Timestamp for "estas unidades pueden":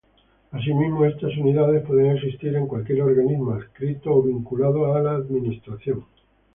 1.05-2.15